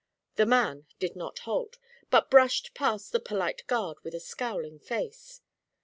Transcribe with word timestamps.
The 0.35 0.47
man 0.47 0.87
did 0.97 1.15
not 1.15 1.37
halt, 1.45 1.77
but 2.09 2.31
brushed 2.31 2.73
past 2.73 3.11
the 3.11 3.19
polite 3.19 3.61
guard 3.67 3.97
with 4.03 4.15
a 4.15 4.19
scowling 4.19 4.79
face. 4.79 5.41